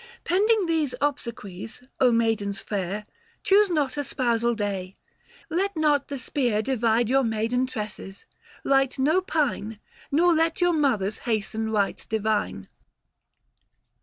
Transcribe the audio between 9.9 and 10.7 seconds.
Nor let